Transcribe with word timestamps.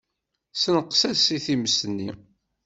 Ssenqes-as 0.53 1.23
i 1.35 1.37
tmes-nni. 1.45 2.09